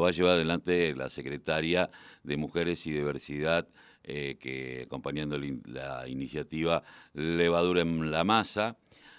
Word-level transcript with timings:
va 0.00 0.08
a 0.08 0.12
llevar 0.12 0.34
adelante 0.34 0.94
la 0.94 1.10
secretaria 1.10 1.90
de 2.22 2.36
Mujeres 2.36 2.86
y 2.86 2.92
Diversidad, 2.92 3.66
eh, 4.04 4.36
que 4.40 4.84
acompañando 4.86 5.36
la 5.66 6.06
iniciativa 6.06 6.84
Levadura 7.14 7.80
en 7.80 8.08
la 8.12 8.22
Masa, 8.22 8.76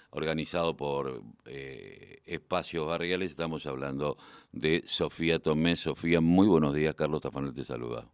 organizado 0.08 0.78
por 0.78 1.22
eh, 1.44 2.22
Espacios 2.24 2.86
Barriales. 2.86 3.30
Estamos 3.30 3.66
hablando 3.66 4.16
de 4.52 4.82
Sofía 4.86 5.38
Tomé. 5.38 5.76
Sofía, 5.76 6.22
muy 6.22 6.46
buenos 6.46 6.72
días. 6.72 6.94
Carlos 6.94 7.20
Tafanel 7.20 7.52
te 7.52 7.62
saluda. 7.62 8.06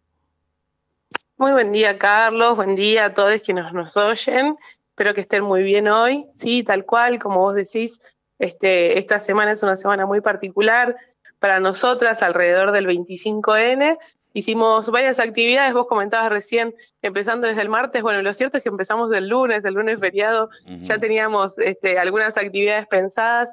Muy 1.37 1.53
buen 1.53 1.71
día, 1.71 1.97
Carlos. 1.97 2.57
Buen 2.57 2.75
día 2.75 3.05
a 3.05 3.13
todos 3.13 3.41
quienes 3.43 3.71
nos 3.71 3.95
oyen. 3.95 4.57
Espero 4.89 5.13
que 5.13 5.21
estén 5.21 5.43
muy 5.43 5.63
bien 5.63 5.87
hoy. 5.87 6.25
Sí, 6.35 6.63
tal 6.63 6.83
cual, 6.83 7.17
como 7.17 7.39
vos 7.39 7.55
decís, 7.55 8.17
este, 8.39 8.99
esta 8.99 9.21
semana 9.21 9.51
es 9.51 9.63
una 9.63 9.77
semana 9.77 10.05
muy 10.05 10.19
particular 10.19 10.97
para 11.39 11.59
nosotras 11.59 12.21
alrededor 12.23 12.71
del 12.71 12.87
25N. 12.87 13.97
Hicimos 14.33 14.89
varias 14.91 15.19
actividades, 15.19 15.73
vos 15.73 15.87
comentabas 15.87 16.31
recién, 16.31 16.75
empezando 17.01 17.47
desde 17.47 17.61
el 17.61 17.69
martes, 17.69 18.03
bueno, 18.03 18.21
lo 18.21 18.33
cierto 18.33 18.57
es 18.57 18.63
que 18.63 18.69
empezamos 18.69 19.11
el 19.11 19.27
lunes, 19.27 19.65
el 19.65 19.73
lunes 19.73 19.99
feriado, 19.99 20.49
ya 20.79 20.99
teníamos 20.99 21.57
este, 21.57 21.97
algunas 21.97 22.37
actividades 22.37 22.85
pensadas. 22.87 23.49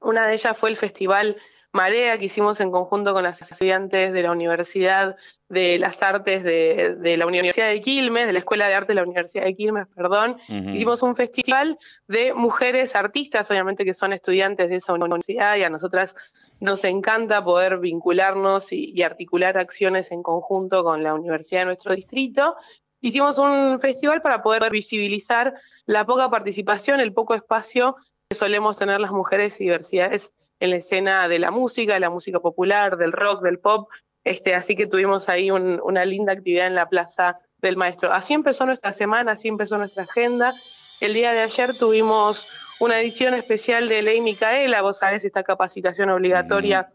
Una 0.00 0.26
de 0.26 0.34
ellas 0.34 0.56
fue 0.56 0.68
el 0.70 0.76
Festival 0.76 1.36
Marea 1.72 2.18
que 2.18 2.26
hicimos 2.26 2.60
en 2.60 2.70
conjunto 2.70 3.14
con 3.14 3.22
las 3.22 3.40
estudiantes 3.40 4.12
de 4.12 4.22
la 4.22 4.30
Universidad 4.30 5.16
de 5.48 5.78
las 5.78 6.02
Artes 6.02 6.42
de, 6.42 7.16
la 7.16 7.26
Universidad 7.26 7.68
de 7.68 7.80
Quilmes, 7.80 8.26
de 8.26 8.34
la 8.34 8.40
Escuela 8.40 8.68
de 8.68 8.74
Arte 8.74 8.88
de 8.88 8.96
la 8.96 9.04
Universidad 9.04 9.44
de 9.44 9.56
Quilmes, 9.56 9.86
perdón. 9.96 10.36
Hicimos 10.48 11.02
un 11.02 11.16
festival 11.16 11.78
de 12.08 12.34
mujeres 12.34 12.94
artistas, 12.94 13.50
obviamente 13.50 13.86
que 13.86 13.94
son 13.94 14.12
estudiantes 14.12 14.68
de 14.68 14.76
esa 14.76 14.92
universidad 14.92 15.56
y 15.56 15.64
a 15.64 15.70
nosotras 15.70 16.14
nos 16.62 16.84
encanta 16.84 17.42
poder 17.42 17.78
vincularnos 17.78 18.72
y, 18.72 19.02
articular 19.02 19.58
acciones 19.58 20.12
en 20.12 20.22
conjunto 20.22 20.84
con 20.84 21.02
la 21.02 21.12
universidad 21.12 21.62
de 21.62 21.66
nuestro 21.66 21.92
distrito. 21.92 22.54
Hicimos 23.00 23.36
un 23.38 23.80
festival 23.80 24.22
para 24.22 24.44
poder 24.44 24.70
visibilizar 24.70 25.54
la 25.86 26.06
poca 26.06 26.30
participación, 26.30 27.00
el 27.00 27.12
poco 27.12 27.34
espacio 27.34 27.96
que 28.28 28.36
solemos 28.36 28.76
tener 28.76 29.00
las 29.00 29.10
mujeres 29.10 29.60
y 29.60 29.64
diversidades 29.64 30.32
en 30.60 30.70
la 30.70 30.76
escena 30.76 31.26
de 31.26 31.40
la 31.40 31.50
música, 31.50 31.94
de 31.94 32.00
la 32.00 32.10
música 32.10 32.38
popular, 32.38 32.96
del 32.96 33.10
rock, 33.10 33.42
del 33.42 33.58
pop. 33.58 33.88
Este, 34.22 34.54
así 34.54 34.76
que 34.76 34.86
tuvimos 34.86 35.28
ahí 35.28 35.50
una 35.50 36.04
linda 36.04 36.32
actividad 36.32 36.68
en 36.68 36.76
la 36.76 36.88
Plaza 36.88 37.40
del 37.58 37.76
Maestro. 37.76 38.12
Así 38.12 38.34
empezó 38.34 38.66
nuestra 38.66 38.92
semana, 38.92 39.32
así 39.32 39.48
empezó 39.48 39.78
nuestra 39.78 40.04
agenda. 40.04 40.54
El 41.02 41.14
día 41.14 41.32
de 41.32 41.40
ayer 41.40 41.76
tuvimos 41.76 42.46
una 42.78 43.00
edición 43.00 43.34
especial 43.34 43.88
de 43.88 44.02
Ley 44.02 44.20
Micaela, 44.20 44.82
vos 44.82 45.00
sabés, 45.00 45.24
esta 45.24 45.42
capacitación 45.42 46.10
obligatoria 46.10 46.92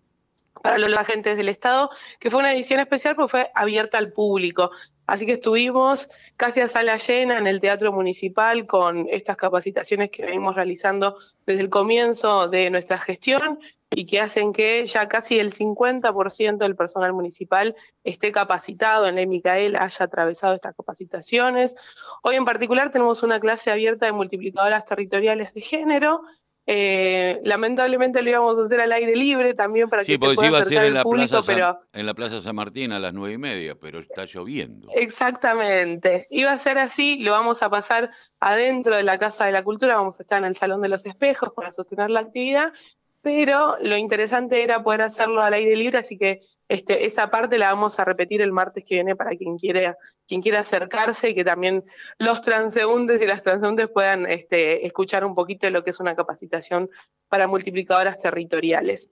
para 0.63 0.77
los 0.77 0.93
agentes 0.93 1.35
del 1.35 1.49
Estado, 1.49 1.89
que 2.17 2.31
fue 2.31 2.39
una 2.39 2.53
edición 2.53 2.79
especial 2.79 3.17
porque 3.17 3.31
fue 3.31 3.51
abierta 3.53 3.97
al 3.97 4.13
público. 4.13 4.71
Así 5.07 5.25
que 5.25 5.31
estuvimos 5.31 6.09
casi 6.35 6.59
a 6.59 6.67
sala 6.67 6.97
llena 6.97 7.37
en 7.37 7.47
el 7.47 7.61
Teatro 7.61 7.93
Municipal 7.93 8.67
con 8.67 9.07
estas 9.09 9.37
capacitaciones 9.37 10.11
que 10.11 10.25
venimos 10.25 10.55
realizando 10.55 11.17
desde 11.45 11.61
el 11.61 11.69
comienzo 11.69 12.49
de 12.49 12.69
nuestra 12.69 12.97
gestión 12.97 13.59
y 13.89 14.05
que 14.05 14.19
hacen 14.19 14.51
que 14.51 14.85
ya 14.85 15.07
casi 15.07 15.39
el 15.39 15.53
50% 15.53 16.57
del 16.57 16.75
personal 16.75 17.13
municipal 17.13 17.73
esté 18.03 18.33
capacitado 18.33 19.07
en 19.07 19.15
la 19.15 19.25
Micaela, 19.25 19.79
haya 19.81 20.05
atravesado 20.05 20.53
estas 20.53 20.75
capacitaciones. 20.75 21.75
Hoy 22.21 22.35
en 22.35 22.43
particular 22.43 22.91
tenemos 22.91 23.23
una 23.23 23.39
clase 23.39 23.71
abierta 23.71 24.05
de 24.05 24.11
multiplicadoras 24.11 24.85
territoriales 24.85 25.53
de 25.53 25.61
género 25.61 26.21
eh, 26.69 27.39
lamentablemente 27.45 28.21
lo 28.21 28.29
íbamos 28.29 28.57
a 28.57 28.63
hacer 28.63 28.81
al 28.81 28.91
aire 28.91 29.15
libre 29.15 29.53
también 29.53 29.89
para 29.89 30.03
que 30.03 30.11
se 30.11 30.19
pueda 30.19 30.47
iba 30.47 30.59
a 30.59 30.63
ser 30.63 30.83
en 30.83 30.95
la 30.95 31.03
plaza 31.05 31.41
pero... 31.45 31.79
en 31.93 32.05
la 32.05 32.13
Plaza 32.13 32.41
San 32.41 32.57
Martín 32.57 32.91
a 32.91 32.99
las 32.99 33.13
nueve 33.13 33.35
y 33.35 33.37
media, 33.37 33.75
pero 33.75 33.99
está 33.99 34.25
lloviendo. 34.25 34.89
Exactamente. 34.93 36.27
Iba 36.29 36.51
a 36.51 36.57
ser 36.57 36.77
así, 36.77 37.19
lo 37.19 37.31
vamos 37.31 37.63
a 37.63 37.69
pasar 37.69 38.11
adentro 38.41 38.97
de 38.97 39.03
la 39.03 39.17
Casa 39.17 39.45
de 39.45 39.53
la 39.53 39.63
Cultura, 39.63 39.95
vamos 39.95 40.19
a 40.19 40.23
estar 40.23 40.39
en 40.39 40.45
el 40.45 40.55
Salón 40.55 40.81
de 40.81 40.89
los 40.89 41.05
Espejos 41.05 41.53
para 41.55 41.71
sostener 41.71 42.09
la 42.09 42.19
actividad 42.19 42.73
pero 43.21 43.77
lo 43.81 43.97
interesante 43.97 44.63
era 44.63 44.83
poder 44.83 45.01
hacerlo 45.01 45.41
al 45.41 45.53
aire 45.53 45.75
libre, 45.75 45.97
así 45.97 46.17
que 46.17 46.39
este, 46.67 47.05
esa 47.05 47.29
parte 47.29 47.57
la 47.57 47.71
vamos 47.71 47.99
a 47.99 48.05
repetir 48.05 48.41
el 48.41 48.51
martes 48.51 48.83
que 48.85 48.95
viene 48.95 49.15
para 49.15 49.31
quien 49.31 49.57
quiera, 49.57 49.97
quien 50.27 50.41
quiera 50.41 50.59
acercarse 50.59 51.29
y 51.29 51.35
que 51.35 51.43
también 51.43 51.83
los 52.19 52.41
transeúntes 52.41 53.21
y 53.21 53.25
las 53.25 53.41
transeúntes 53.41 53.89
puedan 53.89 54.25
este, 54.27 54.85
escuchar 54.85 55.25
un 55.25 55.35
poquito 55.35 55.67
de 55.67 55.71
lo 55.71 55.83
que 55.83 55.89
es 55.89 55.99
una 55.99 56.15
capacitación 56.15 56.89
para 57.27 57.47
multiplicadoras 57.47 58.19
territoriales. 58.19 59.11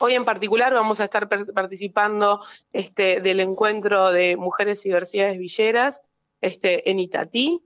Hoy 0.00 0.14
en 0.14 0.24
particular 0.24 0.72
vamos 0.72 1.00
a 1.00 1.04
estar 1.04 1.28
participando 1.28 2.40
este, 2.72 3.20
del 3.20 3.40
encuentro 3.40 4.12
de 4.12 4.36
mujeres 4.36 4.86
y 4.86 4.90
diversidades 4.90 5.38
villeras 5.38 6.02
este, 6.40 6.88
en 6.88 7.00
Itatí, 7.00 7.60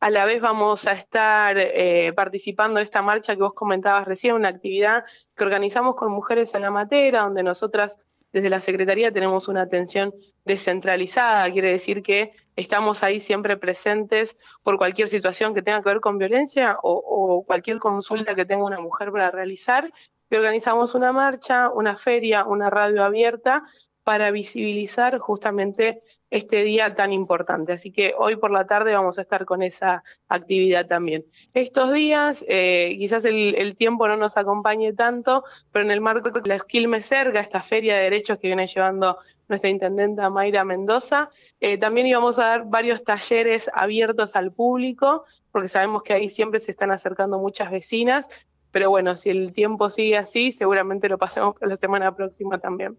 a 0.00 0.10
la 0.10 0.24
vez 0.24 0.40
vamos 0.40 0.86
a 0.86 0.92
estar 0.92 1.56
eh, 1.58 2.12
participando 2.14 2.78
de 2.78 2.84
esta 2.84 3.02
marcha 3.02 3.34
que 3.34 3.42
vos 3.42 3.54
comentabas 3.54 4.06
recién, 4.06 4.34
una 4.34 4.48
actividad 4.48 5.04
que 5.34 5.44
organizamos 5.44 5.96
con 5.96 6.12
Mujeres 6.12 6.54
en 6.54 6.62
la 6.62 6.70
Matera, 6.70 7.22
donde 7.22 7.42
nosotras 7.42 7.98
desde 8.32 8.50
la 8.50 8.60
Secretaría 8.60 9.12
tenemos 9.12 9.48
una 9.48 9.62
atención 9.62 10.12
descentralizada, 10.44 11.50
quiere 11.50 11.70
decir 11.70 12.02
que 12.02 12.32
estamos 12.54 13.02
ahí 13.02 13.20
siempre 13.20 13.56
presentes 13.56 14.36
por 14.62 14.76
cualquier 14.76 15.08
situación 15.08 15.54
que 15.54 15.62
tenga 15.62 15.82
que 15.82 15.88
ver 15.88 16.00
con 16.00 16.18
violencia 16.18 16.76
o, 16.82 16.92
o 16.92 17.44
cualquier 17.44 17.78
consulta 17.78 18.34
que 18.34 18.44
tenga 18.44 18.64
una 18.64 18.78
mujer 18.78 19.10
para 19.10 19.30
realizar. 19.30 19.90
Y 20.28 20.36
organizamos 20.36 20.94
una 20.94 21.12
marcha, 21.12 21.70
una 21.70 21.96
feria, 21.96 22.44
una 22.44 22.68
radio 22.68 23.04
abierta 23.04 23.62
para 24.06 24.30
visibilizar 24.30 25.18
justamente 25.18 26.00
este 26.30 26.62
día 26.62 26.94
tan 26.94 27.12
importante. 27.12 27.72
Así 27.72 27.90
que 27.90 28.14
hoy 28.16 28.36
por 28.36 28.52
la 28.52 28.64
tarde 28.64 28.94
vamos 28.94 29.18
a 29.18 29.22
estar 29.22 29.44
con 29.44 29.64
esa 29.64 30.04
actividad 30.28 30.86
también. 30.86 31.24
Estos 31.54 31.92
días, 31.92 32.44
eh, 32.46 32.94
quizás 33.00 33.24
el, 33.24 33.74
tiempo 33.74 34.06
no 34.06 34.16
nos 34.16 34.36
acompañe 34.36 34.92
tanto, 34.92 35.42
pero 35.72 35.84
en 35.84 35.90
el 35.90 36.00
marco 36.00 36.30
de 36.30 36.48
la 36.48 36.54
Esquilme 36.54 37.02
Cerga, 37.02 37.40
esta 37.40 37.58
feria 37.64 37.96
de 37.96 38.02
derechos 38.02 38.38
que 38.38 38.46
viene 38.46 38.68
llevando 38.68 39.18
nuestra 39.48 39.70
intendenta 39.70 40.30
Mayra 40.30 40.64
Mendoza, 40.64 41.28
eh, 41.58 41.76
también 41.76 42.06
íbamos 42.06 42.38
a 42.38 42.44
dar 42.44 42.66
varios 42.66 43.02
talleres 43.02 43.68
abiertos 43.74 44.36
al 44.36 44.52
público, 44.52 45.24
porque 45.50 45.66
sabemos 45.66 46.04
que 46.04 46.12
ahí 46.12 46.30
siempre 46.30 46.60
se 46.60 46.70
están 46.70 46.92
acercando 46.92 47.40
muchas 47.40 47.72
vecinas, 47.72 48.28
pero 48.70 48.88
bueno, 48.88 49.16
si 49.16 49.30
el 49.30 49.52
tiempo 49.52 49.90
sigue 49.90 50.16
así, 50.16 50.52
seguramente 50.52 51.08
lo 51.08 51.18
pasemos 51.18 51.56
la 51.60 51.76
semana 51.76 52.14
próxima 52.14 52.58
también. 52.58 52.96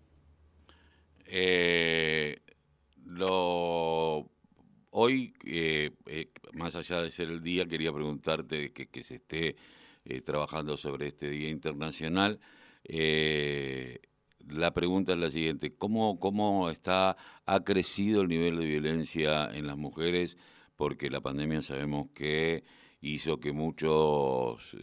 Eh, 1.29 2.39
hoy, 4.91 5.33
eh, 5.45 5.91
eh, 6.07 6.31
más 6.53 6.75
allá 6.75 7.01
de 7.01 7.11
ser 7.11 7.29
el 7.29 7.41
día, 7.41 7.67
quería 7.67 7.93
preguntarte 7.93 8.71
que, 8.71 8.87
que 8.87 9.03
se 9.03 9.15
esté 9.15 9.55
eh, 10.05 10.21
trabajando 10.21 10.77
sobre 10.77 11.07
este 11.07 11.29
Día 11.29 11.49
Internacional. 11.49 12.39
la 14.49 14.73
pregunta 14.73 15.13
es 15.13 15.19
la 15.19 15.29
siguiente, 15.29 15.75
¿cómo, 15.75 16.19
¿cómo 16.19 16.69
está, 16.69 17.17
ha 17.45 17.63
crecido 17.63 18.21
el 18.21 18.29
nivel 18.29 18.57
de 18.57 18.65
violencia 18.65 19.49
en 19.53 19.67
las 19.67 19.77
mujeres? 19.77 20.37
Porque 20.75 21.09
la 21.09 21.21
pandemia 21.21 21.61
sabemos 21.61 22.07
que 22.13 22.63
hizo 23.01 23.39
que 23.39 23.51
muchos, 23.51 24.75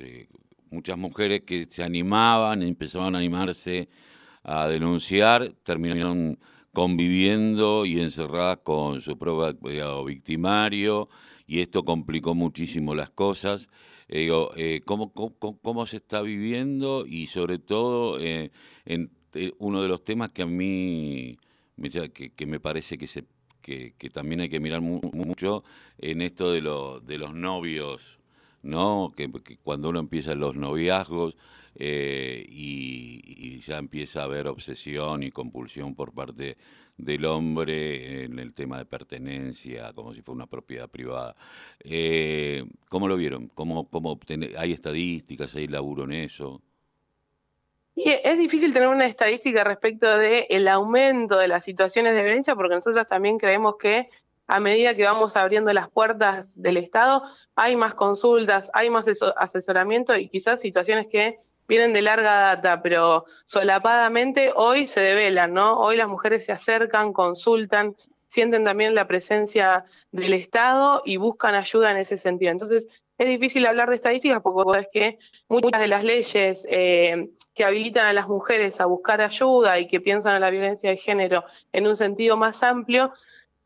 muchas 0.70 0.98
mujeres 0.98 1.42
que 1.42 1.66
se 1.66 1.82
animaban, 1.82 2.62
empezaban 2.62 3.14
a 3.14 3.18
animarse 3.18 3.88
a 4.44 4.68
denunciar, 4.68 5.52
terminaron 5.62 6.38
conviviendo 6.72 7.86
y 7.86 8.00
encerradas 8.00 8.58
con 8.58 9.00
su 9.00 9.16
propio 9.16 10.04
victimario 10.04 11.08
y 11.46 11.60
esto 11.60 11.84
complicó 11.84 12.34
muchísimo 12.34 12.94
las 12.94 13.10
cosas. 13.10 13.68
Eh, 14.08 14.30
eh, 14.56 14.82
¿cómo, 14.84 15.12
cómo, 15.12 15.86
se 15.86 15.96
está 15.96 16.20
viviendo? 16.20 17.06
Y 17.06 17.28
sobre 17.28 17.58
todo, 17.58 18.20
eh, 18.20 18.50
en, 18.84 19.10
uno 19.58 19.82
de 19.82 19.88
los 19.88 20.04
temas 20.04 20.30
que 20.30 20.42
a 20.42 20.46
mí 20.46 21.36
me, 21.76 21.90
que, 21.90 22.46
me 22.46 22.60
parece 22.60 22.98
que, 22.98 23.06
se, 23.06 23.24
que, 23.62 23.94
también 24.12 24.42
hay 24.42 24.48
que 24.48 24.60
mirar 24.60 24.80
mucho 24.80 25.64
en 25.98 26.22
esto 26.22 26.52
de, 26.52 26.60
lo, 26.60 27.00
de 27.00 27.18
los 27.18 27.34
novios, 27.34 28.18
¿no? 28.64 29.12
Que, 29.16 29.30
cuando 29.62 29.90
uno 29.90 30.00
empieza 30.00 30.34
los 30.34 30.56
noviazgos, 30.56 31.36
eh, 31.76 32.44
y, 32.48 33.60
ya 33.60 33.78
empieza 33.78 34.20
a 34.20 34.24
haber 34.24 34.46
obsesión 34.46 35.22
y 35.22 35.30
compulsión 35.30 35.94
por 35.94 36.12
parte 36.12 36.56
del 36.96 37.24
hombre 37.24 38.24
en 38.24 38.38
el 38.38 38.52
tema 38.54 38.78
de 38.78 38.84
pertenencia, 38.84 39.92
como 39.94 40.12
si 40.14 40.22
fuera 40.22 40.36
una 40.36 40.46
propiedad 40.46 40.88
privada. 40.88 41.34
Eh, 41.80 42.64
¿Cómo 42.88 43.08
lo 43.08 43.16
vieron? 43.16 43.48
¿Cómo, 43.48 43.88
cómo 43.88 44.18
¿Hay 44.58 44.72
estadísticas? 44.72 45.56
¿Hay 45.56 45.66
laburo 45.66 46.04
en 46.04 46.12
eso? 46.12 46.62
es 47.96 48.38
difícil 48.38 48.72
tener 48.72 48.88
una 48.88 49.06
estadística 49.06 49.62
respecto 49.62 50.18
del 50.18 50.46
el 50.48 50.66
aumento 50.66 51.38
de 51.38 51.46
las 51.46 51.62
situaciones 51.62 52.16
de 52.16 52.22
violencia 52.22 52.56
porque 52.56 52.74
nosotros 52.74 53.06
también 53.06 53.38
creemos 53.38 53.76
que 53.78 54.08
a 54.46 54.60
medida 54.60 54.94
que 54.94 55.04
vamos 55.04 55.36
abriendo 55.36 55.72
las 55.72 55.88
puertas 55.88 56.60
del 56.60 56.76
Estado, 56.76 57.22
hay 57.54 57.76
más 57.76 57.94
consultas, 57.94 58.70
hay 58.74 58.90
más 58.90 59.06
asesoramiento 59.36 60.16
y 60.16 60.28
quizás 60.28 60.60
situaciones 60.60 61.06
que 61.06 61.38
vienen 61.66 61.92
de 61.92 62.02
larga 62.02 62.40
data, 62.40 62.82
pero 62.82 63.24
solapadamente 63.46 64.52
hoy 64.54 64.86
se 64.86 65.00
develan, 65.00 65.54
¿no? 65.54 65.78
Hoy 65.80 65.96
las 65.96 66.08
mujeres 66.08 66.44
se 66.44 66.52
acercan, 66.52 67.12
consultan, 67.12 67.96
sienten 68.28 68.64
también 68.64 68.94
la 68.94 69.06
presencia 69.06 69.84
del 70.10 70.34
Estado 70.34 71.02
y 71.04 71.16
buscan 71.16 71.54
ayuda 71.54 71.92
en 71.92 71.98
ese 71.98 72.18
sentido. 72.18 72.50
Entonces, 72.50 72.88
es 73.16 73.28
difícil 73.28 73.64
hablar 73.64 73.88
de 73.88 73.94
estadísticas 73.94 74.42
porque 74.42 74.80
es 74.80 74.88
que 74.92 75.18
muchas 75.48 75.80
de 75.80 75.86
las 75.86 76.02
leyes 76.02 76.66
eh, 76.68 77.30
que 77.54 77.64
habilitan 77.64 78.06
a 78.06 78.12
las 78.12 78.26
mujeres 78.26 78.80
a 78.80 78.86
buscar 78.86 79.20
ayuda 79.20 79.78
y 79.78 79.86
que 79.86 80.00
piensan 80.00 80.34
en 80.34 80.40
la 80.40 80.50
violencia 80.50 80.90
de 80.90 80.96
género 80.96 81.44
en 81.72 81.86
un 81.86 81.96
sentido 81.96 82.36
más 82.36 82.64
amplio, 82.64 83.12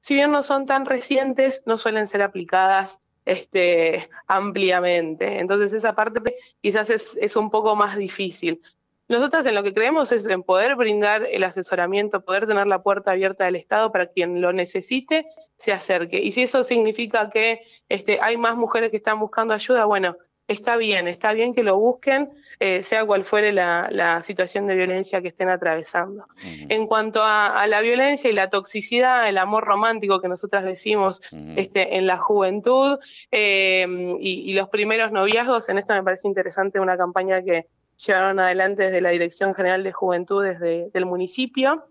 si 0.08 0.14
bien 0.14 0.30
no 0.30 0.42
son 0.42 0.64
tan 0.64 0.86
recientes, 0.86 1.62
no 1.66 1.76
suelen 1.76 2.08
ser 2.08 2.22
aplicadas 2.22 3.02
este, 3.26 4.08
ampliamente. 4.26 5.38
Entonces 5.38 5.74
esa 5.74 5.94
parte 5.94 6.34
quizás 6.62 6.88
es, 6.88 7.18
es 7.20 7.36
un 7.36 7.50
poco 7.50 7.76
más 7.76 7.94
difícil. 7.94 8.58
Nosotras 9.06 9.44
en 9.44 9.54
lo 9.54 9.62
que 9.62 9.74
creemos 9.74 10.10
es 10.12 10.24
en 10.24 10.44
poder 10.44 10.76
brindar 10.76 11.26
el 11.30 11.44
asesoramiento, 11.44 12.24
poder 12.24 12.46
tener 12.46 12.66
la 12.66 12.82
puerta 12.82 13.10
abierta 13.10 13.44
del 13.44 13.56
Estado 13.56 13.92
para 13.92 14.06
quien 14.06 14.40
lo 14.40 14.54
necesite 14.54 15.26
se 15.58 15.72
acerque. 15.72 16.22
Y 16.22 16.32
si 16.32 16.40
eso 16.40 16.64
significa 16.64 17.28
que 17.28 17.60
este, 17.90 18.18
hay 18.22 18.38
más 18.38 18.56
mujeres 18.56 18.90
que 18.90 18.96
están 18.96 19.20
buscando 19.20 19.52
ayuda, 19.52 19.84
bueno, 19.84 20.16
está 20.48 20.76
bien, 20.76 21.06
está 21.06 21.32
bien 21.32 21.54
que 21.54 21.62
lo 21.62 21.78
busquen, 21.78 22.30
eh, 22.58 22.82
sea 22.82 23.04
cual 23.04 23.24
fuere 23.24 23.52
la, 23.52 24.20
situación 24.22 24.66
de 24.66 24.74
violencia 24.74 25.22
que 25.22 25.28
estén 25.28 25.48
atravesando. 25.48 26.26
En 26.68 26.86
cuanto 26.86 27.22
a, 27.22 27.66
la 27.68 27.80
violencia 27.80 28.28
y 28.28 28.32
la 28.32 28.50
toxicidad, 28.50 29.28
el 29.28 29.38
amor 29.38 29.64
romántico 29.64 30.20
que 30.20 30.28
nosotras 30.28 30.64
decimos 30.64 31.20
este, 31.56 31.96
en 31.96 32.06
la 32.06 32.18
juventud 32.18 32.98
eh, 33.30 33.86
y, 34.20 34.50
y, 34.50 34.54
los 34.54 34.68
primeros 34.68 35.12
noviazgos, 35.12 35.68
en 35.68 35.78
esto 35.78 35.94
me 35.94 36.02
parece 36.02 36.26
interesante 36.26 36.80
una 36.80 36.96
campaña 36.96 37.42
que, 37.42 37.66
llevaron 37.98 38.38
adelante 38.38 38.84
desde 38.84 39.00
la 39.00 39.10
Dirección 39.10 39.54
General 39.54 39.82
de 39.82 39.92
Juventudes 39.92 40.60
del 40.60 41.06
municipio. 41.06 41.84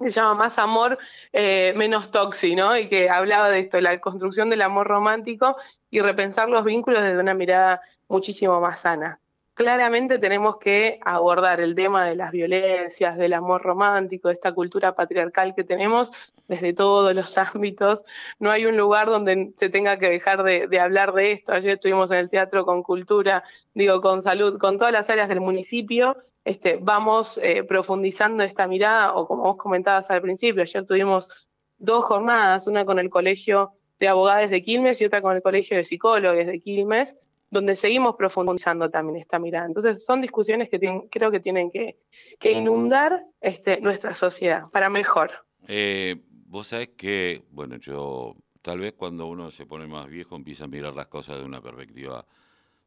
Se 0.00 0.10
llama 0.10 0.34
Más 0.34 0.58
Amor, 0.58 0.98
eh, 1.32 1.72
Menos 1.76 2.10
Toxi, 2.10 2.54
¿no? 2.54 2.76
Y 2.76 2.88
que 2.88 3.10
hablaba 3.10 3.50
de 3.50 3.60
esto, 3.60 3.80
la 3.80 4.00
construcción 4.00 4.48
del 4.50 4.62
amor 4.62 4.86
romántico 4.86 5.56
y 5.90 6.00
repensar 6.00 6.48
los 6.48 6.64
vínculos 6.64 7.02
desde 7.02 7.18
una 7.18 7.34
mirada 7.34 7.80
muchísimo 8.08 8.60
más 8.60 8.80
sana 8.80 9.20
claramente 9.58 10.20
tenemos 10.20 10.58
que 10.58 11.00
abordar 11.04 11.60
el 11.60 11.74
tema 11.74 12.04
de 12.04 12.14
las 12.14 12.30
violencias, 12.30 13.16
del 13.16 13.32
amor 13.32 13.60
romántico, 13.62 14.28
de 14.28 14.34
esta 14.34 14.52
cultura 14.52 14.94
patriarcal 14.94 15.52
que 15.52 15.64
tenemos 15.64 16.32
desde 16.48 16.72
todos 16.72 17.14
los 17.14 17.38
ámbitos. 17.38 18.02
No 18.38 18.50
hay 18.50 18.66
un 18.66 18.76
lugar 18.76 19.06
donde 19.06 19.52
se 19.56 19.68
tenga 19.68 19.98
que 19.98 20.08
dejar 20.08 20.42
de, 20.42 20.80
hablar 20.80 21.12
de 21.12 21.32
esto. 21.32 21.52
Ayer 21.52 21.74
estuvimos 21.74 22.10
en 22.10 22.18
el 22.18 22.30
teatro 22.30 22.64
con 22.64 22.82
cultura, 22.82 23.44
digo, 23.74 24.00
con 24.00 24.22
salud, 24.22 24.58
con 24.58 24.78
todas 24.78 24.92
las 24.92 25.08
áreas 25.10 25.28
del 25.28 25.40
municipio. 25.40 26.16
Este, 26.44 26.78
vamos 26.80 27.38
eh, 27.42 27.62
profundizando 27.62 28.42
esta 28.42 28.66
mirada, 28.66 29.14
o 29.14 29.28
como 29.28 29.44
vos 29.44 29.56
comentabas 29.56 30.10
al 30.10 30.22
principio, 30.22 30.62
ayer 30.62 30.84
tuvimos 30.86 31.50
dos 31.76 32.04
jornadas, 32.04 32.66
una 32.66 32.84
con 32.84 32.98
el 32.98 33.10
Colegio 33.10 33.72
de 34.00 34.08
Abogados 34.08 34.50
de 34.50 34.62
Quilmes 34.62 35.00
y 35.02 35.04
otra 35.04 35.20
con 35.20 35.36
el 35.36 35.42
Colegio 35.42 35.76
de 35.76 35.84
Psicólogos 35.84 36.46
de 36.46 36.60
Quilmes, 36.60 37.16
donde 37.50 37.76
seguimos 37.76 38.16
profundizando 38.16 38.90
también 38.90 39.20
esta 39.20 39.38
mirada. 39.38 39.66
Entonces, 39.66 40.04
son 40.04 40.20
discusiones 40.20 40.68
que 40.68 40.78
creo 41.10 41.30
que 41.30 41.40
tienen 41.40 41.70
que, 41.70 41.96
inundar 42.42 43.24
este, 43.40 43.80
nuestra 43.80 44.14
sociedad 44.14 44.64
para 44.70 44.90
mejor. 44.90 45.30
Eh, 45.66 46.16
vos 46.48 46.68
sabés 46.68 46.90
que, 46.96 47.44
bueno, 47.50 47.76
yo 47.76 48.36
tal 48.62 48.80
vez 48.80 48.94
cuando 48.94 49.26
uno 49.26 49.50
se 49.50 49.66
pone 49.66 49.86
más 49.86 50.08
viejo 50.08 50.36
empieza 50.36 50.64
a 50.64 50.68
mirar 50.68 50.94
las 50.94 51.06
cosas 51.06 51.38
de 51.38 51.44
una 51.44 51.60
perspectiva 51.60 52.26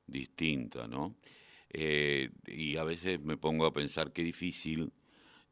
distinta, 0.08 0.88
¿no? 0.88 1.16
Eh, 1.70 2.30
y 2.48 2.76
a 2.78 2.84
veces 2.84 3.22
me 3.22 3.38
pongo 3.38 3.66
a 3.66 3.74
pensar 3.74 4.12
qué 4.12 4.24
difícil 4.24 4.92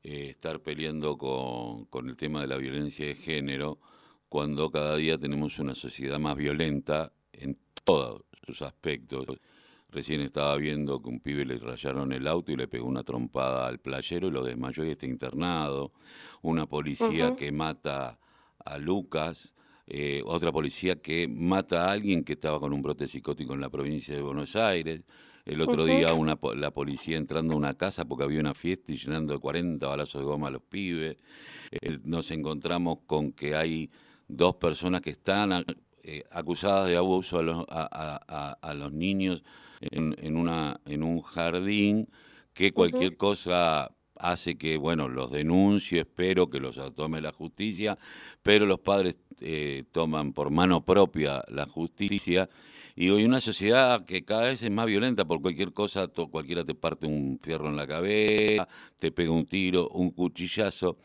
eh, 0.04 0.24
estar 0.24 0.62
peleando 0.62 1.18
con, 1.18 1.86
con 1.86 2.10
el 2.10 2.18
tema 2.18 2.42
de 2.42 2.48
la 2.48 2.58
violencia 2.58 3.06
de 3.06 3.16
género 3.16 3.80
cuando 4.28 4.70
cada 4.70 4.96
día 4.98 5.18
tenemos 5.18 5.60
una 5.60 5.76
sociedad 5.76 6.20
más 6.20 6.36
violenta 6.36 7.14
en 7.32 7.58
todo, 7.84 8.26
aspectos. 8.62 9.26
Recién 9.92 10.22
estaba 10.22 10.56
viendo 10.58 11.02
que 11.02 11.10
un 11.10 11.20
pibe 11.20 11.46
le 11.46 11.58
rayaron 11.58 12.12
el 12.12 12.28
auto 12.28 12.52
y 12.52 12.56
le 12.56 12.68
pegó 12.68 12.88
una 12.88 13.04
trompada 13.04 13.68
al 13.68 13.80
playero 13.80 14.28
y 14.28 14.32
lo 14.32 14.44
desmayó 14.44 14.86
y 14.86 14.92
está 14.92 15.08
internado. 15.08 15.92
Una 16.42 16.68
policía 16.68 17.36
que 17.36 17.52
mata 17.52 18.20
a 18.64 18.78
Lucas. 18.78 19.54
Eh, 19.88 20.22
otra 20.26 20.52
policía 20.52 21.02
que 21.02 21.28
mata 21.28 21.86
a 21.86 21.92
alguien 21.92 22.24
que 22.24 22.34
estaba 22.34 22.60
con 22.60 22.72
un 22.72 22.84
brote 22.84 23.08
psicótico 23.08 23.56
en 23.56 23.62
la 23.62 23.70
provincia 23.70 24.14
de 24.14 24.22
Buenos 24.22 24.56
Aires. 24.56 25.02
El 25.44 25.62
otro 25.62 25.86
día 25.86 26.14
una, 26.14 26.38
la 26.56 26.72
policía 26.72 27.18
entrando 27.18 27.56
a 27.56 27.58
una 27.58 27.74
casa 27.74 28.06
porque 28.06 28.24
había 28.24 28.40
una 28.40 28.54
fiesta 28.54 28.92
y 28.92 28.98
llenando 28.98 29.34
de 29.34 29.40
40 29.40 29.88
balazos 29.88 30.22
de 30.22 30.26
goma 30.26 30.50
a 30.50 30.52
los 30.52 30.62
pibes. 30.62 31.18
Eh, 31.72 31.98
nos 32.04 32.30
encontramos 32.30 33.00
con 33.08 33.32
que 33.32 33.56
hay 33.56 33.90
dos 34.28 34.56
personas 34.58 35.02
que 35.02 35.10
están 35.10 35.66
eh, 36.04 36.24
acusadas 36.30 36.88
de 36.88 36.98
abuso 36.98 37.40
a 37.40 37.44
los, 37.44 37.66
a, 37.68 38.74
los 38.76 38.94
niños 38.94 39.44
en, 39.82 40.16
en, 40.20 40.36
una, 40.36 40.80
en 40.86 41.04
un 41.04 41.22
jardín, 41.22 42.10
que 42.54 42.72
cualquier 42.72 43.16
cosa 43.16 43.92
hace 44.16 44.58
que, 44.58 44.78
bueno, 44.78 45.08
los 45.08 45.32
denuncie, 45.32 46.02
espero 46.02 46.50
que 46.50 46.60
los 46.60 46.78
tome 46.94 47.22
la 47.22 47.32
justicia, 47.32 47.98
pero 48.44 48.66
los 48.66 48.80
padres 48.80 49.18
eh, 49.40 49.86
toman 49.92 50.34
por 50.34 50.52
mano 50.52 50.86
propia 50.86 51.44
la 51.48 51.66
justicia. 51.66 52.50
Y 52.96 53.10
hoy 53.12 53.24
una 53.24 53.40
sociedad 53.40 54.04
que 54.04 54.26
cada 54.26 54.44
vez 54.44 54.62
es 54.62 54.70
más 54.72 54.86
violenta 54.86 55.24
por 55.24 55.42
cualquier 55.42 55.72
cosa, 55.72 56.10
cualquiera 56.10 56.66
te 56.66 56.76
parte 56.76 57.08
un 57.08 57.40
fierro 57.42 57.70
en 57.70 57.78
la 57.78 57.88
cabeza, 57.88 58.68
te 58.98 59.12
pega 59.12 59.32
un 59.32 59.46
tiro, 59.46 59.88
un 59.90 60.12
cuchillazo. 60.12 60.98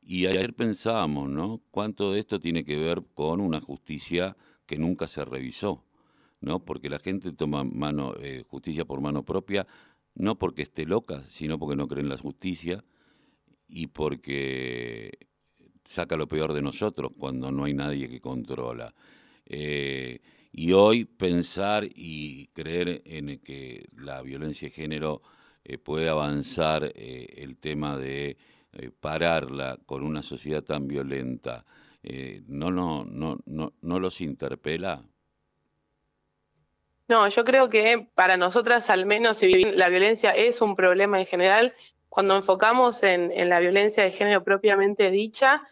Y 0.00 0.26
ayer 0.26 0.54
pensábamos, 0.54 1.28
¿no? 1.28 1.60
¿Cuánto 1.72 2.12
de 2.12 2.20
esto 2.20 2.38
tiene 2.38 2.62
que 2.62 2.76
ver 2.76 3.02
con 3.14 3.40
una 3.40 3.60
justicia 3.60 4.36
que 4.64 4.78
nunca 4.78 5.08
se 5.08 5.24
revisó? 5.24 5.82
¿No? 6.44 6.64
Porque 6.64 6.90
la 6.90 6.98
gente 6.98 7.32
toma 7.32 7.64
mano, 7.64 8.14
eh, 8.20 8.44
justicia 8.46 8.84
por 8.84 9.00
mano 9.00 9.24
propia, 9.24 9.66
no 10.14 10.38
porque 10.38 10.62
esté 10.62 10.84
loca, 10.84 11.24
sino 11.28 11.58
porque 11.58 11.76
no 11.76 11.88
cree 11.88 12.02
en 12.02 12.10
la 12.10 12.18
justicia 12.18 12.84
y 13.66 13.86
porque 13.86 15.10
saca 15.84 16.16
lo 16.16 16.28
peor 16.28 16.52
de 16.52 16.60
nosotros 16.60 17.12
cuando 17.18 17.50
no 17.50 17.64
hay 17.64 17.74
nadie 17.74 18.08
que 18.08 18.20
controla. 18.20 18.94
Eh, 19.46 20.20
y 20.52 20.72
hoy 20.72 21.04
pensar 21.04 21.88
y 21.94 22.48
creer 22.48 23.02
en 23.06 23.38
que 23.38 23.86
la 23.96 24.20
violencia 24.22 24.68
de 24.68 24.74
género 24.74 25.22
eh, 25.64 25.78
puede 25.78 26.08
avanzar 26.08 26.92
el 26.94 27.56
tema 27.56 27.96
de 27.96 28.36
eh, 28.76 28.90
pararla 28.90 29.78
con 29.86 30.02
una 30.02 30.20
sociedad 30.20 30.64
tan 30.64 30.88
violenta, 30.88 31.64
eh, 32.02 32.42
no, 32.48 32.72
no, 32.72 33.04
no, 33.04 33.38
no, 33.46 33.72
¿no 33.80 34.00
los 34.00 34.20
interpela? 34.20 35.04
No, 37.06 37.28
yo 37.28 37.44
creo 37.44 37.68
que 37.68 38.08
para 38.14 38.36
nosotras 38.36 38.88
al 38.88 39.04
menos, 39.04 39.38
si 39.38 39.64
la 39.64 39.88
violencia 39.88 40.30
es 40.30 40.62
un 40.62 40.74
problema 40.74 41.20
en 41.20 41.26
general, 41.26 41.74
cuando 42.08 42.36
enfocamos 42.36 43.02
en, 43.02 43.30
en 43.32 43.48
la 43.48 43.60
violencia 43.60 44.04
de 44.04 44.10
género 44.10 44.42
propiamente 44.42 45.10
dicha, 45.10 45.62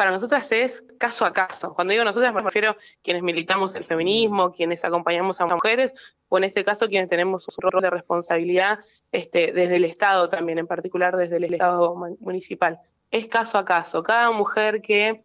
para 0.00 0.12
nosotras 0.12 0.50
es 0.50 0.86
caso 0.98 1.26
a 1.26 1.32
caso. 1.34 1.74
Cuando 1.74 1.92
digo 1.92 2.04
nosotras 2.04 2.32
me 2.32 2.40
refiero 2.40 2.70
a 2.70 2.76
quienes 3.02 3.22
militamos 3.22 3.74
el 3.74 3.84
feminismo, 3.84 4.50
quienes 4.50 4.82
acompañamos 4.82 5.40
a 5.42 5.46
mujeres, 5.46 5.92
o 6.30 6.38
en 6.38 6.44
este 6.44 6.64
caso 6.64 6.88
quienes 6.88 7.10
tenemos 7.10 7.46
un 7.46 7.70
rol 7.70 7.82
de 7.82 7.90
responsabilidad 7.90 8.78
este, 9.12 9.52
desde 9.52 9.76
el 9.76 9.84
Estado 9.84 10.30
también, 10.30 10.58
en 10.58 10.66
particular 10.66 11.18
desde 11.18 11.36
el 11.36 11.44
Estado 11.44 11.94
municipal. 12.18 12.80
Es 13.10 13.28
caso 13.28 13.58
a 13.58 13.66
caso. 13.66 14.02
Cada 14.02 14.30
mujer 14.30 14.80
que 14.80 15.22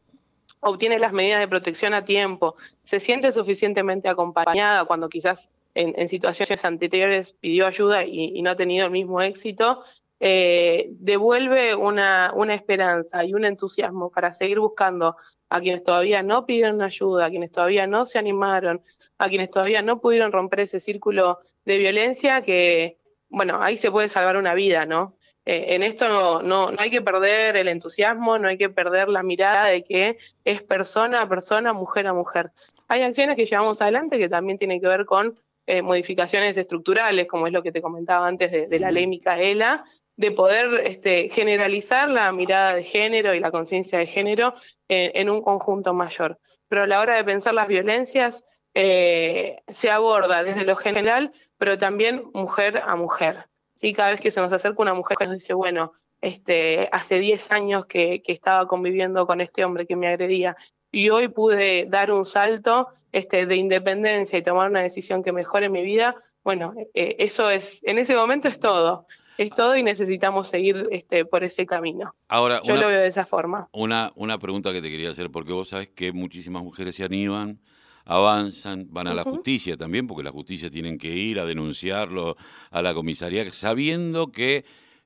obtiene 0.59 0.99
las 0.99 1.13
medidas 1.13 1.39
de 1.39 1.47
protección 1.47 1.93
a 1.93 2.03
tiempo, 2.03 2.55
se 2.83 2.99
siente 2.99 3.31
suficientemente 3.31 4.09
acompañada 4.09 4.83
cuando 4.83 5.07
quizás 5.07 5.49
en, 5.75 6.09
situaciones 6.09 6.63
anteriores 6.65 7.33
pidió 7.39 7.67
ayuda 7.67 8.03
y, 8.05 8.41
no 8.41 8.51
ha 8.51 8.55
tenido 8.55 8.85
el 8.85 8.91
mismo 8.91 9.21
éxito, 9.21 9.83
eh, 10.19 10.87
devuelve 10.91 11.75
una, 11.75 12.31
una, 12.33 12.55
esperanza 12.55 13.25
y 13.25 13.33
un 13.33 13.43
entusiasmo 13.43 14.09
para 14.09 14.31
seguir 14.31 14.59
buscando 14.59 15.17
a 15.49 15.59
quienes 15.59 15.83
todavía 15.83 16.23
no 16.23 16.45
pidieron 16.45 16.81
ayuda, 16.81 17.25
a 17.25 17.29
quienes 17.29 17.51
todavía 17.51 17.85
no 17.85 18.05
se 18.05 18.17
animaron, 18.17 18.81
a 19.17 19.27
quienes 19.27 19.51
todavía 19.51 19.81
no 19.81 19.99
pudieron 19.99 20.31
romper 20.31 20.61
ese 20.61 20.79
círculo 20.79 21.39
de 21.65 21.77
violencia 21.77 22.41
que, 22.41 22.97
bueno, 23.27 23.61
ahí 23.61 23.75
se 23.75 23.91
puede 23.91 24.07
salvar 24.07 24.37
una 24.37 24.53
vida, 24.53 24.85
¿no? 24.85 25.17
Eh, 25.45 25.75
en 25.75 25.83
esto 25.83 26.07
no, 26.07 26.41
no, 26.41 26.71
no 26.71 26.77
hay 26.79 26.89
que 26.89 27.01
perder 27.01 27.57
el 27.57 27.67
entusiasmo, 27.67 28.39
no 28.39 28.47
hay 28.47 28.57
que 28.57 28.69
perder 28.69 29.09
la 29.09 29.21
mirada 29.21 29.67
de 29.67 29.83
que 29.83 30.17
es 30.43 30.63
persona 30.63 31.21
a 31.21 31.29
persona, 31.29 31.73
mujer 31.73 32.07
a 32.07 32.13
mujer. 32.13 32.51
Hay 32.87 33.01
acciones 33.03 33.35
que 33.35 33.45
llevamos 33.45 33.81
adelante 33.81 34.17
que 34.17 34.29
también 34.29 34.57
tienen 34.57 34.79
que 34.79 34.87
ver 34.87 35.05
con 35.05 35.37
eh, 35.67 35.81
modificaciones 35.81 36.57
estructurales, 36.57 37.27
como 37.27 37.47
es 37.47 37.53
lo 37.53 37.63
que 37.63 37.71
te 37.71 37.81
comentaba 37.81 38.27
antes 38.27 38.51
de, 38.51 38.67
de 38.67 38.79
la 38.79 38.91
ley 38.91 39.07
Micaela, 39.07 39.83
de 40.17 40.31
poder 40.31 40.81
este, 40.85 41.29
generalizar 41.29 42.09
la 42.09 42.31
mirada 42.31 42.75
de 42.75 42.83
género 42.83 43.33
y 43.33 43.39
la 43.39 43.51
conciencia 43.51 43.99
de 43.99 44.05
género 44.05 44.53
en, 44.87 45.29
un 45.29 45.41
conjunto 45.41 45.93
mayor. 45.93 46.39
Pero 46.67 46.83
a 46.83 46.87
la 46.87 47.01
hora 47.01 47.15
de 47.15 47.23
pensar 47.23 47.53
las 47.53 47.67
violencias, 47.67 48.45
eh, 48.73 49.61
se 49.67 49.89
aborda 49.89 50.43
desde 50.43 50.65
lo 50.65 50.75
general, 50.75 51.31
pero 51.57 51.77
también 51.77 52.23
mujer 52.33 52.81
a 52.85 52.95
mujer. 52.95 53.45
¿sí? 53.75 53.93
Cada 53.93 54.11
vez 54.11 54.21
que 54.21 54.31
se 54.31 54.41
nos 54.41 54.51
acerca 54.51 54.81
una 54.81 54.93
mujer 54.93 55.17
que 55.17 55.25
nos 55.25 55.33
dice, 55.33 55.53
bueno, 55.53 55.93
este, 56.21 56.89
hace 56.91 57.19
10 57.19 57.51
años 57.51 57.85
que, 57.85 58.21
que, 58.21 58.31
estaba 58.31 58.67
conviviendo 58.67 59.27
con 59.27 59.41
este 59.41 59.63
hombre 59.65 59.85
que 59.85 59.95
me 59.95 60.07
agredía 60.07 60.55
y 60.95 61.09
hoy 61.09 61.27
pude 61.27 61.87
dar 61.89 62.09
un 62.09 62.25
salto 62.25 62.87
este, 63.11 63.45
de 63.45 63.57
independencia 63.57 64.39
y 64.39 64.41
tomar 64.41 64.69
una 64.69 64.79
decisión 64.79 65.23
que 65.23 65.33
mejore 65.33 65.67
mi 65.67 65.83
vida, 65.83 66.15
bueno, 66.41 66.73
eh, 66.93 67.17
eso 67.19 67.49
es, 67.49 67.81
en 67.83 67.97
ese 67.97 68.15
momento 68.15 68.47
es 68.47 68.61
todo. 68.61 69.05
Es 69.37 69.49
todo 69.49 69.75
y 69.75 69.83
necesitamos 69.83 70.47
seguir 70.47 70.87
este, 70.91 71.25
por 71.25 71.43
ese 71.43 71.65
camino. 71.65 72.15
Ahora, 72.29 72.61
Yo 72.63 72.77
lo 72.77 72.87
veo 72.87 73.01
de 73.01 73.07
esa 73.07 73.25
forma. 73.25 73.67
Una, 73.73 74.13
una 74.15 74.39
pregunta 74.39 74.71
que 74.71 74.81
te 74.81 74.89
quería 74.89 75.09
hacer, 75.09 75.29
porque 75.29 75.51
vos 75.51 75.67
sabés 75.67 75.89
que 75.89 76.13
muchísimas 76.13 76.63
mujeres 76.63 76.95
se 76.95 77.03
animan, 77.03 77.59
avanzan, 78.05 78.87
van 78.89 79.07
a 79.07 79.13
la 79.13 79.23
justicia 79.23 79.75
también, 79.75 80.07
porque 80.07 80.23
la 80.23 80.31
justicia 80.31 80.69
tienen 80.69 80.97
que 80.97 81.09
ir 81.09 81.41
a 81.41 81.45
denunciarlo 81.45 82.37
a 82.71 82.81
la 82.81 82.93
comisaría, 82.93 83.51
sabiendo 83.51 84.31
que 84.31 84.63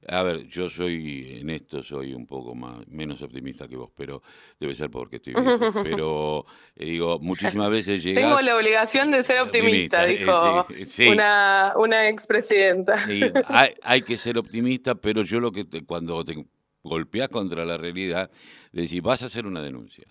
a 0.08 0.24
ver, 0.24 0.48
yo 0.48 0.70
soy 0.70 1.39
en 1.41 1.50
esto 1.50 1.84
soy 1.84 2.13
un 2.13 2.25
poco 2.25 2.56
más 2.56 2.88
menos 2.88 3.22
optimista 3.22 3.68
que 3.68 3.75
vos, 3.75 3.91
pero 3.96 4.22
debe 4.60 4.74
ser 4.74 4.89
porque 4.89 5.18
estoy 5.18 5.34
viejo. 5.34 5.72
Pero 5.84 6.46
eh, 6.75 6.86
digo, 6.86 7.20
muchísimas 7.20 7.70
veces 7.70 8.03
llegás, 8.03 8.24
Tengo 8.24 8.41
la 8.41 8.56
obligación 8.56 9.12
de 9.12 9.24
ser 9.24 9.41
optimista, 9.41 10.06
dijo 10.06 10.65
una, 11.12 11.74
una 11.75 12.08
expresidenta. 12.10 12.96
hay, 13.48 13.74
hay, 13.82 14.01
que 14.01 14.18
ser 14.18 14.38
optimista, 14.38 14.96
pero 14.96 15.24
yo 15.24 15.39
lo 15.39 15.51
que 15.51 15.65
cuando 15.86 16.24
te 16.24 16.46
golpeas 16.84 17.29
contra 17.29 17.65
la 17.65 17.77
realidad, 17.77 18.32
decís, 18.72 19.01
vas 19.01 19.24
a 19.24 19.25
hacer 19.25 19.46
una 19.46 19.62
denuncia. 19.62 20.06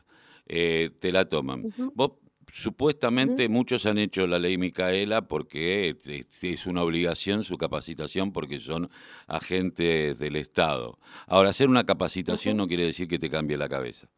Eh, 0.46 0.90
te 0.98 1.12
la 1.12 1.26
toman. 1.26 1.64
Vos 1.94 2.12
Supuestamente 2.52 3.48
muchos 3.48 3.86
han 3.86 3.98
hecho 3.98 4.26
la 4.26 4.38
ley 4.38 4.56
Micaela 4.56 5.28
porque 5.28 5.96
es 6.42 6.66
una 6.66 6.82
obligación 6.82 7.44
su 7.44 7.56
capacitación 7.58 8.32
porque 8.32 8.58
son 8.58 8.90
agentes 9.26 10.18
del 10.18 10.36
Estado. 10.36 10.98
Ahora, 11.26 11.50
hacer 11.50 11.68
una 11.68 11.84
capacitación 11.84 12.56
no 12.56 12.66
quiere 12.66 12.84
decir 12.84 13.06
que 13.06 13.18
te 13.18 13.28
cambie 13.28 13.56
la 13.56 13.68
cabeza. 13.68 14.08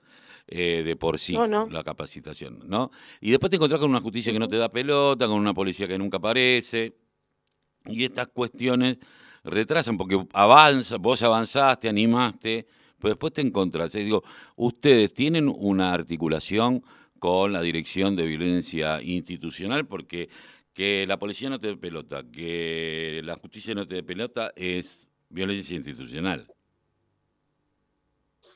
Eh, 0.52 0.82
de 0.84 0.96
por 0.96 1.20
sí, 1.20 1.34
la 1.34 1.82
capacitación, 1.84 2.64
¿no? 2.66 2.90
Y 3.20 3.30
después 3.30 3.50
te 3.50 3.56
encontrás 3.56 3.80
con 3.80 3.90
una 3.90 4.00
justicia 4.00 4.32
que 4.32 4.38
no 4.40 4.48
te 4.48 4.56
da 4.56 4.68
pelota, 4.68 5.28
con 5.28 5.36
una 5.36 5.54
policía 5.54 5.86
que 5.86 5.96
nunca 5.96 6.16
aparece, 6.16 6.96
y 7.86 8.04
estas 8.04 8.26
cuestiones 8.28 8.98
retrasan 9.44 9.96
porque 9.96 10.26
avanza, 10.32 10.96
vos 10.96 11.22
avanzaste, 11.22 11.88
animaste, 11.88 12.66
pero 12.98 13.10
después 13.10 13.32
te 13.32 13.42
encontrás. 13.42 13.94
Eh, 13.94 14.00
digo, 14.00 14.24
ustedes 14.56 15.14
tienen 15.14 15.48
una 15.48 15.92
articulación 15.92 16.82
con 17.20 17.52
la 17.52 17.62
Dirección 17.62 18.16
de 18.16 18.26
Violencia 18.26 19.00
Institucional, 19.00 19.86
porque 19.86 20.28
que 20.74 21.04
la 21.06 21.18
policía 21.18 21.50
no 21.50 21.60
te 21.60 21.68
dé 21.68 21.76
pelota, 21.76 22.24
que 22.32 23.20
la 23.24 23.36
justicia 23.36 23.74
no 23.74 23.86
te 23.86 23.96
dé 23.96 24.02
pelota 24.02 24.52
es 24.56 25.08
violencia 25.28 25.76
institucional. 25.76 26.52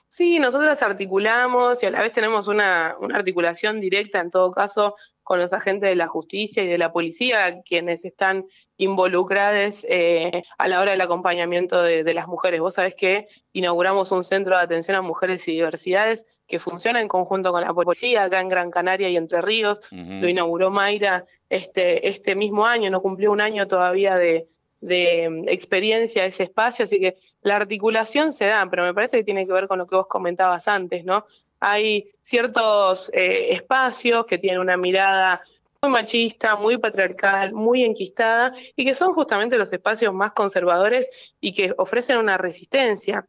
Sí, 0.09 0.39
nosotros 0.39 0.81
articulamos 0.81 1.83
y 1.83 1.87
a 1.87 1.91
la 1.91 2.01
vez 2.01 2.13
tenemos 2.13 2.49
una, 2.49 2.97
una, 3.01 3.17
articulación 3.17 3.81
directa, 3.81 4.21
en 4.21 4.31
todo 4.31 4.53
caso, 4.53 4.95
con 5.25 5.39
los 5.39 5.53
agentes 5.53 5.89
de 5.89 5.97
la 5.97 6.07
justicia 6.07 6.63
y 6.63 6.69
de 6.69 6.79
la 6.79 6.93
policía, 6.93 7.63
quienes 7.63 8.05
están 8.05 8.45
involucrados 8.77 9.85
eh, 9.89 10.43
a 10.59 10.69
la 10.69 10.81
hora 10.81 10.93
del 10.93 11.01
acompañamiento 11.01 11.83
de, 11.83 12.15
las 12.15 12.29
mujeres. 12.29 12.61
Vos 12.61 12.75
sabés 12.75 12.95
que 12.95 13.27
inauguramos 13.53 14.13
un 14.13 14.23
centro 14.23 14.57
de 14.57 14.63
atención 14.63 14.97
a 14.97 15.03
mujeres 15.03 15.49
y 15.49 15.53
diversidades 15.53 16.27
que 16.47 16.59
funciona 16.59 17.01
en 17.01 17.09
conjunto 17.09 17.51
con 17.51 17.63
la 17.63 17.73
policía 17.73 18.25
acá 18.25 18.41
en 18.41 18.49
Gran 18.49 18.71
Canaria 18.71 19.09
y 19.09 19.17
Entre 19.17 19.41
Ríos. 19.41 19.81
Lo 19.91 20.29
inauguró 20.29 20.71
Mayra 20.71 21.25
este, 21.49 22.07
este 22.07 22.37
mismo 22.37 22.67
año, 22.67 22.91
no 22.91 23.01
cumplió 23.01 23.33
un 23.33 23.41
año 23.41 23.67
todavía 23.67 24.17
de, 24.17 24.47
de 24.85 25.31
mm, 25.31 25.49
experiencia 25.49 26.25
ese 26.25 26.45
espacio, 26.45 26.85
así 26.85 27.01
que 27.01 27.17
la 27.43 27.57
articulación 27.57 28.33
se 28.33 28.47
da, 28.47 28.69
pero 28.69 28.85
me 28.85 28.95
parece 28.95 29.19
que 29.19 29.25
tiene 29.25 29.47
que 29.47 29.53
ver 29.53 29.67
con 29.67 29.79
lo 29.79 29.87
que 29.87 29.97
vos 29.97 30.07
comentabas 30.07 30.69
antes, 30.69 31.05
¿no? 31.05 31.25
Hay 31.61 32.11
ciertos 32.23 33.11
eh, 33.15 33.53
espacios 33.53 34.27
que 34.27 34.39
tienen 34.39 34.61
una 34.61 34.77
mirada 34.77 35.43
muy 35.83 35.91
machista, 35.91 36.57
muy 36.57 36.77
patriarcal, 36.77 37.53
muy 37.53 37.83
enquistada 37.83 38.53
y 38.77 38.85
que 38.85 38.95
son 38.95 39.15
justamente 39.15 39.57
los 39.57 39.73
espacios 39.73 40.13
más 40.13 40.33
conservadores 40.33 41.35
y 41.41 41.55
que 41.55 41.75
ofrecen 41.79 42.19
una 42.19 42.37
resistencia 42.37 43.27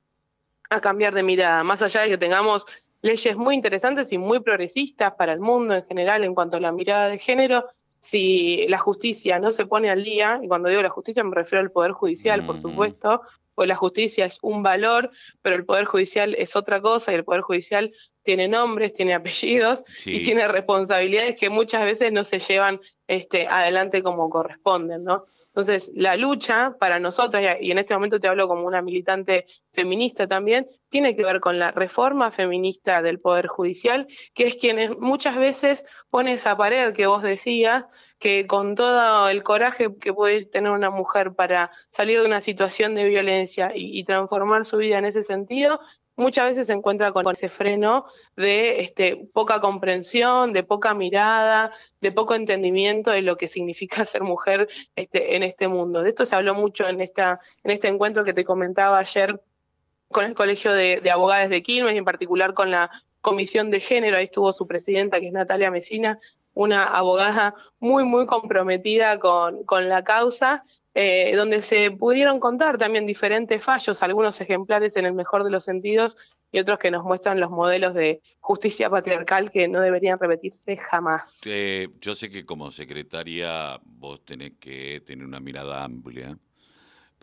a 0.69 0.81
cambiar 0.81 1.13
de 1.13 1.23
mirada, 1.23 1.63
más 1.63 1.81
allá 1.81 2.01
de 2.01 2.09
que 2.09 2.17
tengamos 2.17 2.65
leyes 3.01 3.37
muy 3.37 3.55
interesantes 3.55 4.11
y 4.11 4.17
muy 4.17 4.41
progresistas 4.41 5.13
para 5.13 5.31
el 5.31 5.39
mundo 5.39 5.75
en 5.75 5.85
general 5.85 6.23
en 6.23 6.33
cuanto 6.33 6.57
a 6.57 6.59
la 6.59 6.71
mirada 6.71 7.07
de 7.07 7.19
género, 7.19 7.65
si 8.05 8.67
la 8.69 8.77
justicia 8.77 9.39
no 9.39 9.51
se 9.51 9.65
pone 9.65 9.89
al 9.89 10.03
día, 10.03 10.39
y 10.43 10.47
cuando 10.47 10.69
digo 10.69 10.83
la 10.83 10.91
justicia 10.91 11.23
me 11.23 11.33
refiero 11.33 11.61
al 11.61 11.71
Poder 11.71 11.91
Judicial, 11.93 12.45
por 12.45 12.59
supuesto, 12.59 13.21
pues 13.55 13.67
la 13.67 13.75
justicia 13.75 14.25
es 14.25 14.39
un 14.41 14.61
valor, 14.61 15.09
pero 15.41 15.55
el 15.55 15.65
Poder 15.65 15.85
Judicial 15.85 16.35
es 16.37 16.55
otra 16.55 16.81
cosa 16.81 17.11
y 17.11 17.15
el 17.15 17.23
Poder 17.23 17.41
Judicial 17.41 17.91
tiene 18.21 18.47
nombres, 18.47 18.93
tiene 18.93 19.13
apellidos 19.13 19.83
y 20.05 20.23
tiene 20.23 20.47
responsabilidades 20.47 21.35
que 21.35 21.49
muchas 21.49 21.85
veces 21.85 22.11
no 22.11 22.23
se 22.23 22.39
llevan 22.39 22.81
este, 23.07 23.47
adelante 23.47 24.03
como 24.03 24.29
corresponden, 24.29 25.03
¿no? 25.03 25.25
Entonces, 25.55 25.91
la 25.95 26.17
lucha 26.17 26.75
para 26.79 26.99
nosotras, 26.99 27.57
y 27.61 27.71
en 27.71 27.77
este 27.77 27.93
momento 27.93 28.19
te 28.19 28.27
hablo 28.27 28.49
como 28.49 28.67
una 28.67 28.81
militante 28.81 29.45
feminista 29.71 30.27
también, 30.27 30.67
tiene 30.89 31.15
que 31.15 31.23
ver 31.23 31.39
con 31.39 31.59
la 31.59 31.71
reforma 31.71 32.29
feminista 32.29 33.01
del 33.01 33.21
Poder 33.21 33.47
Judicial, 33.47 34.05
que 34.33 34.47
es 34.47 34.55
quien 34.55 34.97
muchas 34.99 35.37
veces 35.37 35.85
pone 36.09 36.33
esa 36.33 36.57
pared 36.57 36.93
que 36.93 37.07
vos 37.07 37.21
decías, 37.21 37.85
que 38.19 38.47
con 38.47 38.75
todo 38.75 39.29
el 39.29 39.43
coraje 39.43 39.95
que 39.97 40.13
puede 40.13 40.45
tener 40.45 40.71
una 40.71 40.89
mujer 40.89 41.35
para 41.35 41.71
salir 41.89 42.19
de 42.19 42.25
una 42.25 42.41
situación 42.41 42.93
de 42.93 43.05
violencia 43.05 43.44
y 43.73 44.03
transformar 44.03 44.65
su 44.65 44.77
vida 44.77 44.97
en 44.97 45.05
ese 45.05 45.23
sentido, 45.23 45.79
muchas 46.15 46.45
veces 46.45 46.67
se 46.67 46.73
encuentra 46.73 47.11
con 47.11 47.29
ese 47.31 47.49
freno 47.49 48.05
de 48.35 48.79
este, 48.79 49.27
poca 49.33 49.59
comprensión, 49.59 50.53
de 50.53 50.63
poca 50.63 50.93
mirada, 50.93 51.71
de 52.01 52.11
poco 52.11 52.35
entendimiento 52.35 53.11
de 53.11 53.21
lo 53.21 53.37
que 53.37 53.47
significa 53.47 54.05
ser 54.05 54.23
mujer 54.23 54.67
este, 54.95 55.35
en 55.35 55.43
este 55.43 55.67
mundo. 55.67 56.01
De 56.01 56.09
esto 56.09 56.25
se 56.25 56.35
habló 56.35 56.53
mucho 56.53 56.87
en, 56.87 57.01
esta, 57.01 57.39
en 57.63 57.71
este 57.71 57.87
encuentro 57.87 58.23
que 58.23 58.33
te 58.33 58.45
comentaba 58.45 58.99
ayer 58.99 59.41
con 60.09 60.25
el 60.25 60.35
Colegio 60.35 60.71
de, 60.71 61.01
de 61.01 61.11
Abogados 61.11 61.49
de 61.49 61.63
Quilmes 61.63 61.93
y 61.95 61.97
en 61.97 62.05
particular 62.05 62.53
con 62.53 62.71
la 62.71 62.91
Comisión 63.21 63.71
de 63.71 63.79
Género, 63.79 64.17
ahí 64.17 64.25
estuvo 64.25 64.53
su 64.53 64.67
presidenta, 64.67 65.19
que 65.19 65.27
es 65.27 65.33
Natalia 65.33 65.71
Mesina, 65.71 66.19
una 66.55 66.85
abogada 66.85 67.53
muy, 67.79 68.03
muy 68.05 68.25
comprometida 68.25 69.19
con, 69.19 69.63
con 69.65 69.87
la 69.87 70.03
causa, 70.03 70.63
eh, 70.95 71.35
donde 71.35 71.61
se 71.61 71.91
pudieron 71.91 72.39
contar 72.39 72.77
también 72.77 73.05
diferentes 73.05 73.63
fallos, 73.63 74.01
algunos 74.01 74.39
ejemplares 74.41 74.95
en 74.95 75.05
el 75.05 75.13
mejor 75.13 75.43
de 75.43 75.51
los 75.51 75.65
sentidos 75.65 76.37
y 76.51 76.59
otros 76.59 76.79
que 76.79 76.89
nos 76.89 77.03
muestran 77.03 77.39
los 77.39 77.51
modelos 77.51 77.93
de 77.93 78.21
justicia 78.39 78.89
patriarcal 78.89 79.51
que 79.51 79.67
no 79.67 79.81
deberían 79.81 80.17
repetirse 80.17 80.77
jamás. 80.77 81.41
Yo 81.99 82.15
sé 82.15 82.29
que 82.29 82.45
como 82.45 82.71
secretaria 82.71 83.77
vos 83.83 84.23
tenés 84.23 84.53
que 84.57 85.03
tener 85.05 85.25
una 85.25 85.41
mirada 85.41 85.83
amplia, 85.83 86.37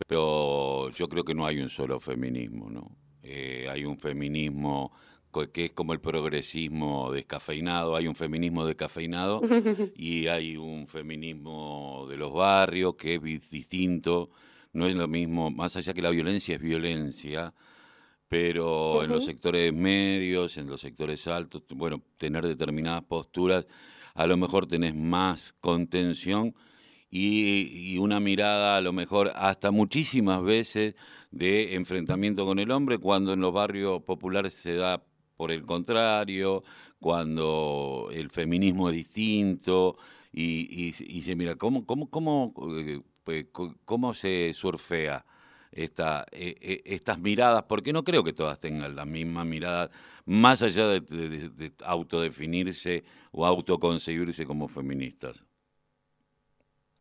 pero 0.07 0.89
yo 0.89 1.07
creo 1.07 1.23
que 1.23 1.33
no 1.33 1.47
hay 1.47 1.59
un 1.59 1.69
solo 1.69 1.99
feminismo, 1.99 2.69
¿no? 2.69 2.95
Eh, 3.23 3.67
hay 3.71 3.85
un 3.85 3.97
feminismo 3.97 4.91
que 5.51 5.65
es 5.65 5.71
como 5.71 5.93
el 5.93 5.99
progresismo 5.99 7.11
descafeinado, 7.11 7.95
hay 7.95 8.07
un 8.07 8.15
feminismo 8.15 8.65
descafeinado 8.65 9.41
y 9.95 10.27
hay 10.27 10.55
un 10.57 10.87
feminismo 10.87 12.05
de 12.09 12.17
los 12.17 12.33
barrios 12.33 12.95
que 12.95 13.15
es 13.15 13.49
distinto, 13.49 14.29
no 14.73 14.87
es 14.87 14.95
lo 14.95 15.07
mismo, 15.07 15.51
más 15.51 15.75
allá 15.75 15.93
que 15.93 16.01
la 16.01 16.11
violencia 16.11 16.55
es 16.55 16.61
violencia, 16.61 17.53
pero 18.27 19.03
en 19.03 19.11
los 19.11 19.25
sectores 19.25 19.73
medios, 19.73 20.57
en 20.57 20.67
los 20.67 20.81
sectores 20.81 21.27
altos, 21.27 21.63
bueno, 21.75 22.01
tener 22.17 22.47
determinadas 22.47 23.03
posturas, 23.03 23.65
a 24.15 24.27
lo 24.27 24.37
mejor 24.37 24.67
tenés 24.67 24.95
más 24.95 25.53
contención 25.59 26.55
y, 27.09 27.93
y 27.93 27.97
una 27.97 28.19
mirada 28.19 28.77
a 28.77 28.81
lo 28.81 28.93
mejor 28.93 29.31
hasta 29.35 29.71
muchísimas 29.71 30.43
veces 30.43 30.95
de 31.31 31.75
enfrentamiento 31.75 32.45
con 32.45 32.59
el 32.59 32.71
hombre, 32.71 32.99
cuando 32.99 33.33
en 33.33 33.39
los 33.39 33.53
barrios 33.53 34.03
populares 34.03 34.53
se 34.53 34.75
da 34.75 35.03
por 35.35 35.51
el 35.51 35.65
contrario, 35.65 36.63
cuando 36.99 38.09
el 38.13 38.29
feminismo 38.29 38.89
es 38.89 38.95
distinto 38.95 39.97
y, 40.31 40.93
y, 40.99 41.21
se 41.21 41.35
mira, 41.35 41.55
¿cómo, 41.55 41.85
cómo, 41.85 42.09
cómo, 42.09 42.53
eh, 42.79 43.01
pues, 43.23 43.45
cómo 43.85 44.13
se 44.13 44.53
surfea 44.53 45.25
esta, 45.71 46.25
e, 46.31 46.55
e, 46.61 46.95
estas 46.95 47.19
miradas? 47.19 47.63
Porque 47.63 47.93
no 47.93 48.03
creo 48.03 48.23
que 48.23 48.33
todas 48.33 48.59
tengan 48.59 48.95
la 48.95 49.05
misma 49.05 49.43
mirada, 49.45 49.91
más 50.25 50.63
allá 50.63 50.87
de 50.87 51.73
autodefinirse 51.83 53.03
o 53.31 53.45
autoconcebirse 53.45 54.45
como 54.45 54.67
feministas. 54.67 55.43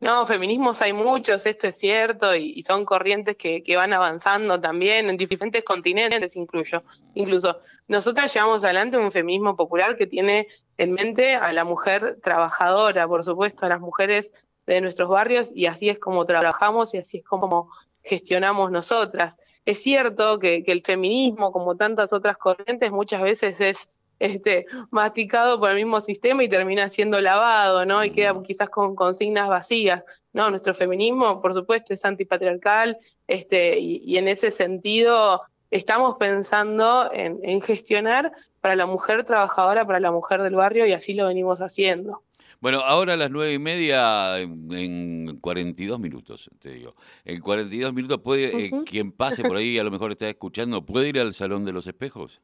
No, 0.02 0.26
feminismos 0.26 0.82
hay 0.82 0.92
muchos, 0.92 1.46
esto 1.46 1.68
es 1.68 1.76
cierto, 1.78 2.34
y, 2.34 2.60
son 2.64 2.84
corrientes 2.84 3.36
que, 3.36 3.62
van 3.76 3.92
avanzando 3.92 4.60
también 4.60 5.08
en 5.08 5.16
diferentes 5.16 5.62
continentes, 5.62 6.34
incluyo. 6.34 6.82
Incluso 7.14 7.60
nosotras 7.86 8.34
llevamos 8.34 8.64
adelante 8.64 8.98
un 8.98 9.12
feminismo 9.12 9.54
popular 9.54 9.94
que 9.94 10.08
tiene 10.08 10.48
en 10.76 10.92
mente 10.92 11.36
a 11.36 11.52
la 11.52 11.62
mujer 11.64 12.18
trabajadora, 12.20 13.06
por 13.06 13.22
supuesto, 13.22 13.64
a 13.64 13.68
las 13.68 13.78
mujeres 13.78 14.48
de 14.66 14.80
nuestros 14.80 15.08
barrios, 15.08 15.52
y 15.54 15.66
así 15.66 15.88
es 15.88 16.00
como 16.00 16.26
trabajamos 16.26 16.94
y 16.94 16.98
así 16.98 17.18
es 17.18 17.24
como 17.24 17.70
gestionamos 18.02 18.72
nosotras. 18.72 19.38
Es 19.64 19.84
cierto 19.84 20.40
que, 20.40 20.64
que 20.64 20.72
el 20.72 20.82
feminismo, 20.82 21.52
como 21.52 21.76
tantas 21.76 22.12
otras 22.12 22.36
corrientes, 22.38 22.90
muchas 22.90 23.22
veces 23.22 23.60
es 23.60 24.00
este, 24.22 24.66
masticado 24.92 25.58
por 25.58 25.70
el 25.70 25.76
mismo 25.76 26.00
sistema 26.00 26.44
y 26.44 26.48
termina 26.48 26.88
siendo 26.88 27.20
lavado, 27.20 27.84
¿no? 27.84 28.04
Y 28.04 28.12
queda 28.12 28.40
quizás 28.40 28.70
con 28.70 28.94
consignas 28.94 29.48
vacías. 29.48 30.22
No, 30.32 30.48
nuestro 30.48 30.74
feminismo, 30.74 31.42
por 31.42 31.52
supuesto, 31.54 31.92
es 31.92 32.04
antipatriarcal, 32.04 32.98
este, 33.26 33.80
y, 33.80 34.16
en 34.16 34.28
ese 34.28 34.52
sentido 34.52 35.42
estamos 35.72 36.16
pensando 36.18 37.10
en, 37.12 37.60
gestionar 37.62 38.30
para 38.60 38.76
la 38.76 38.86
mujer 38.86 39.24
trabajadora, 39.24 39.84
para 39.86 39.98
la 39.98 40.12
mujer 40.12 40.42
del 40.42 40.54
barrio, 40.54 40.86
y 40.86 40.92
así 40.92 41.14
lo 41.14 41.26
venimos 41.26 41.60
haciendo. 41.60 42.22
Bueno, 42.60 42.78
ahora 42.78 43.14
a 43.14 43.16
las 43.16 43.30
nueve 43.30 43.54
y 43.54 43.58
media, 43.58 44.38
en 44.38 45.38
42 45.40 45.98
minutos, 45.98 46.48
te 46.60 46.70
digo. 46.70 46.94
En 47.24 47.40
42 47.40 47.92
minutos, 47.92 48.20
puede, 48.20 48.66
eh, 48.66 48.70
quien 48.86 49.10
pase 49.10 49.42
por 49.42 49.56
ahí, 49.56 49.80
a 49.80 49.84
lo 49.84 49.90
mejor 49.90 50.12
está 50.12 50.28
escuchando, 50.28 50.86
¿puede 50.86 51.08
ir 51.08 51.18
al 51.18 51.34
Salón 51.34 51.64
de 51.64 51.72
los 51.72 51.88
Espejos? 51.88 52.40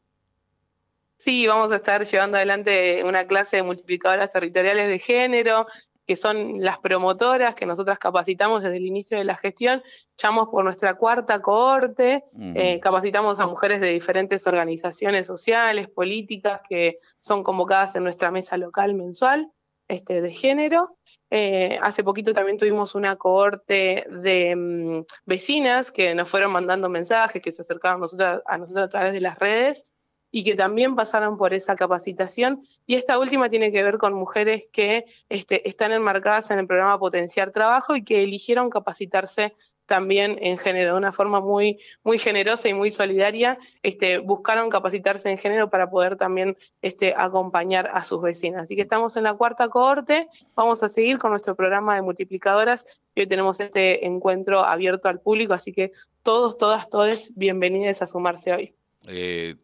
Sí, 1.19 1.49
vamos 1.49 1.73
a 1.73 1.77
estar 1.77 2.05
llevando 2.05 2.37
adelante 2.37 3.03
una 3.05 3.27
clase 3.27 3.57
de 3.57 3.65
multiplicadoras 3.65 4.33
territoriales 4.33 4.89
de 4.89 5.01
género, 5.01 5.67
que 6.07 6.15
son 6.15 6.61
las 6.61 6.79
promotoras 6.79 7.57
que 7.57 7.67
nosotras 7.67 7.99
capacitamos 7.99 8.63
desde 8.63 8.77
el 8.77 8.87
inicio 8.87 9.19
de 9.19 9.25
la 9.25 9.35
gestión. 9.35 9.83
Llamamos 10.17 10.49
por 10.49 10.63
nuestra 10.65 10.95
cuarta 10.95 11.43
cohorte, 11.43 12.23
eh, 12.55 12.79
capacitamos 12.79 13.41
a 13.41 13.49
mujeres 13.49 13.81
de 13.81 13.89
diferentes 13.89 14.47
organizaciones 14.47 15.27
sociales, 15.27 15.89
políticas, 15.89 16.61
que 16.69 16.99
son 17.19 17.43
convocadas 17.43 17.97
en 17.97 18.05
nuestra 18.05 18.31
mesa 18.31 18.57
local 18.57 18.95
mensual 18.95 19.51
este, 19.89 20.23
de 20.23 20.31
género. 20.31 20.97
Eh, 21.31 21.81
hace 21.83 22.05
poquito 22.05 22.33
también 22.33 22.59
tuvimos 22.59 22.95
una 22.95 23.17
cohorte 23.17 24.07
de 24.09 24.55
mm, 24.55 25.05
vecinas 25.27 25.91
que 25.91 26.15
nos 26.15 26.29
fueron 26.29 26.53
mandando 26.53 26.89
mensajes, 26.89 27.43
que 27.43 27.51
se 27.51 27.63
acercaban 27.63 27.99
a 27.99 28.57
nosotros 28.59 28.85
a 28.85 28.89
través 28.89 29.13
de 29.13 29.21
las 29.21 29.37
redes 29.39 29.85
y 30.31 30.45
que 30.45 30.55
también 30.55 30.95
pasaron 30.95 31.37
por 31.37 31.55
esa 31.55 31.77
capacitación. 31.77 32.63
Y 32.87 32.95
esta 32.95 33.19
última 33.19 33.49
tiene 33.49 33.73
que 33.73 33.83
ver 33.83 33.99
con 33.99 34.13
mujeres 34.13 34.67
que 34.73 35.05
este, 35.29 35.69
están 35.69 35.93
enmarcadas 35.93 36.51
en 36.51 36.59
el 36.59 36.67
programa 36.67 36.99
Potenciar 36.99 37.51
Trabajo 37.53 37.97
y 37.97 38.05
que 38.05 38.23
eligieron 38.23 38.71
capacitarse 38.71 39.55
también 39.89 40.39
en 40.43 40.59
género, 40.59 40.93
de 40.93 40.99
una 40.99 41.13
forma 41.13 41.41
muy, 41.41 41.81
muy 42.05 42.19
generosa 42.19 42.69
y 42.69 42.75
muy 42.75 42.91
solidaria, 42.91 43.59
este, 43.83 44.19
buscaron 44.19 44.69
capacitarse 44.69 45.31
en 45.31 45.39
género 45.39 45.71
para 45.71 45.89
poder 45.89 46.17
también 46.17 46.59
este, 46.83 47.15
acompañar 47.17 47.91
a 47.95 48.05
sus 48.05 48.21
vecinas. 48.21 48.65
Así 48.65 48.77
que 48.77 48.83
estamos 48.83 49.17
en 49.17 49.23
la 49.23 49.35
cuarta 49.35 49.69
cohorte, 49.71 50.29
vamos 50.55 50.83
a 50.83 50.91
seguir 50.91 51.19
con 51.19 51.31
nuestro 51.31 51.57
programa 51.57 51.95
de 51.95 52.03
multiplicadoras 52.03 52.87
y 53.15 53.23
hoy 53.23 53.27
tenemos 53.27 53.61
este 53.61 54.07
encuentro 54.07 54.61
abierto 54.61 55.09
al 55.09 55.21
público, 55.21 55.55
así 55.55 55.73
que 55.73 55.93
todos, 56.23 56.59
todas, 56.59 56.91
todos 56.91 57.33
bienvenidos 57.35 58.03
a 58.03 58.07
sumarse 58.07 58.53
hoy. 58.53 58.75
Eh, 59.07 59.57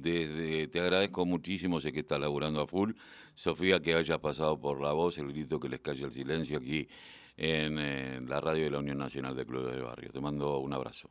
desde, 0.00 0.68
te 0.68 0.80
agradezco 0.80 1.26
muchísimo, 1.26 1.80
sé 1.80 1.92
que 1.92 2.00
está 2.00 2.18
laburando 2.18 2.60
a 2.60 2.66
full. 2.66 2.92
Sofía, 3.34 3.80
que 3.80 3.94
haya 3.94 4.18
pasado 4.18 4.58
por 4.60 4.80
la 4.80 4.92
voz, 4.92 5.18
el 5.18 5.28
grito 5.28 5.58
que 5.58 5.68
les 5.68 5.80
calle 5.80 6.04
el 6.04 6.12
silencio 6.12 6.58
aquí 6.58 6.88
en, 7.36 8.28
la 8.28 8.40
radio 8.40 8.64
de 8.64 8.70
la 8.70 8.78
Unión 8.78 8.98
Nacional 8.98 9.36
de 9.36 9.46
Clubes 9.46 9.74
del 9.74 9.84
Barrio. 9.84 10.10
Te 10.12 10.20
mando 10.20 10.58
un 10.58 10.72
abrazo. 10.72 11.10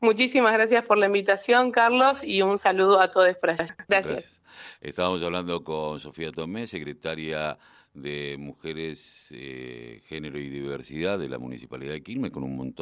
Muchísimas 0.00 0.52
gracias 0.52 0.84
por 0.84 0.98
la 0.98 1.06
invitación, 1.06 1.72
Carlos, 1.72 2.24
y 2.24 2.42
un 2.42 2.58
saludo 2.58 3.00
a 3.00 3.10
todos 3.10 3.36
por 3.36 3.50
allá. 3.50 3.66
Gracias. 3.88 4.40
Estábamos 4.80 5.22
hablando 5.22 5.62
con 5.62 6.00
Sofía 6.00 6.32
Tomé, 6.32 6.66
secretaria 6.66 7.58
de 7.92 8.36
Mujeres, 8.38 9.28
eh, 9.32 10.00
Género 10.06 10.38
y 10.38 10.48
Diversidad 10.48 11.18
de 11.18 11.28
la 11.28 11.38
Municipalidad 11.38 11.92
de 11.92 12.02
Quilmes, 12.02 12.30
con 12.30 12.44
un 12.44 12.56
montón 12.56 12.74